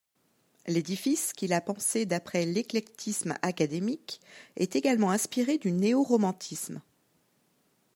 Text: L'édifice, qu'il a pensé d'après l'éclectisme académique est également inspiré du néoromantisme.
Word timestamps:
L'édifice, 0.65 1.31
qu'il 1.31 1.53
a 1.53 1.61
pensé 1.61 2.07
d'après 2.07 2.43
l'éclectisme 2.47 3.35
académique 3.43 4.19
est 4.55 4.75
également 4.75 5.11
inspiré 5.11 5.59
du 5.59 5.71
néoromantisme. 5.71 6.81